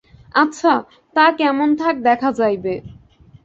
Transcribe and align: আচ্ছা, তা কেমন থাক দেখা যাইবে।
আচ্ছা, 0.35 0.73
তা 1.15 1.25
কেমন 1.31 1.69
থাক 1.75 1.95
দেখা 2.01 2.29
যাইবে। 2.31 2.73